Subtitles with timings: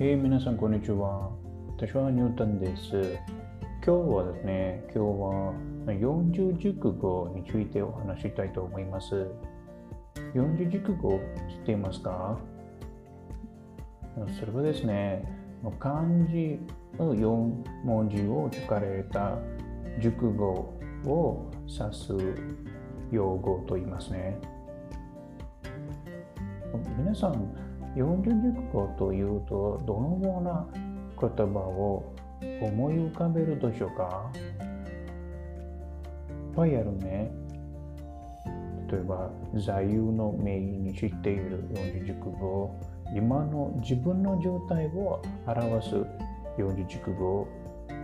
[0.00, 1.28] えー、皆さん、こんにちは。
[1.76, 3.18] 私はニュートンです。
[3.84, 5.54] 今日はですね、今日は
[5.86, 9.26] 40熟語についてお話したいと思います。
[10.36, 11.18] 40熟語
[11.48, 12.38] 知っていますか？
[14.38, 15.24] それはですね、
[15.80, 16.60] 漢字
[16.96, 19.36] の4文字を書かれた
[20.00, 22.14] 熟語を指す
[23.10, 24.38] 用語と言いますね。
[26.96, 27.52] 皆さん、
[27.98, 30.66] 40熟語というとどのような
[31.20, 32.14] 言葉を
[32.62, 34.30] 思い浮かべるでしょうか？
[34.34, 34.38] い
[36.52, 37.32] っぱいあるね。
[38.90, 42.74] 例えば、座右の銘に知っている40熟語、
[43.14, 45.96] 今の自分の状態を表す
[46.56, 47.46] 40熟語、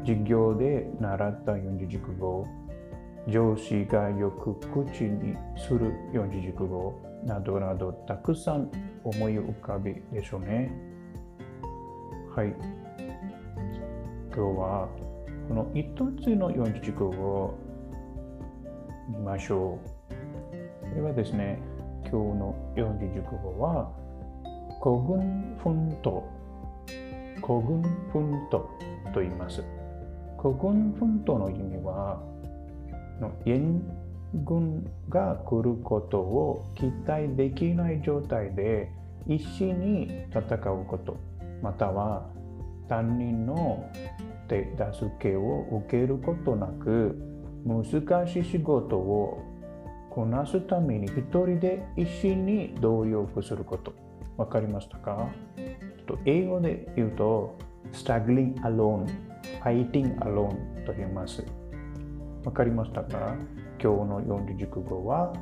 [0.00, 2.46] 授業で習った40熟語、
[3.28, 8.70] 上司がよく口にする四字熟語などなどたくさん
[9.02, 10.70] 思い浮かべでしょうね。
[12.34, 12.54] はい。
[14.28, 14.88] 今日は
[15.48, 15.86] この一
[16.22, 17.58] つの四字熟語を
[19.08, 19.78] 見ましょ
[20.92, 20.94] う。
[20.94, 21.58] ではですね、
[22.02, 23.90] 今日の四字熟語は
[24.80, 26.22] 古軍奮闘。
[27.44, 27.82] 古軍
[28.12, 28.62] 奮闘
[29.12, 29.64] と言います。
[30.38, 32.20] 古軍奮闘の意味は
[33.20, 33.82] の援
[34.44, 38.90] 軍が来ることを期待できない状態で
[39.26, 41.16] 一緒に戦うこと
[41.62, 42.26] または
[42.88, 43.84] 他人の
[44.48, 47.18] 手助けを受けることなく
[47.64, 49.42] 難しい仕事を
[50.10, 53.92] こなすために一人で一緒に動力すること。
[54.36, 55.28] わかりましたか？
[56.06, 57.58] と英語で言うと
[57.92, 59.06] struggling alone,
[59.62, 61.44] fighting alone と言います。
[62.46, 63.34] わかりましたか？
[63.82, 65.32] 今日の四字熟語は、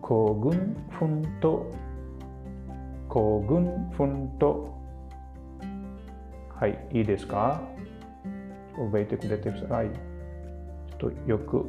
[0.00, 1.70] 行軍奮闘。
[3.08, 4.66] 行軍奮闘。
[6.58, 7.62] はい、いいですか？
[8.74, 9.90] 覚えてくれてください。
[10.98, 11.64] ちょっとよく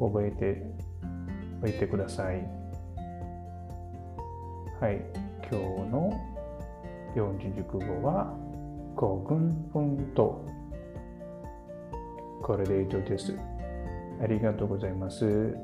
[0.00, 0.66] 覚えて
[1.62, 2.44] おいてください。
[4.80, 5.00] はい、
[5.48, 6.12] 今日の
[7.14, 8.34] 四字熟語は、
[8.96, 10.44] 行軍奮闘。
[12.46, 13.36] これで以上です。
[14.22, 15.56] ありがとうございます。